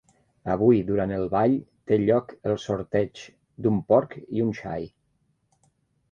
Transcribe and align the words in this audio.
Avui 0.51 0.77
durant 0.85 1.11
el 1.17 1.25
ball 1.33 1.51
té 1.91 1.99
lloc 2.03 2.33
el 2.51 2.57
sorteig 2.63 3.21
d'un 3.65 3.77
porc 3.91 4.17
i 4.39 4.43
un 4.47 4.55
xai. 4.61 4.89